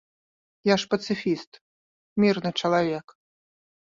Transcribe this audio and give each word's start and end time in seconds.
Я 0.67 0.75
ж 0.83 0.87
пацыфіст, 0.93 1.51
мірны 2.25 2.51
чалавек. 2.61 3.07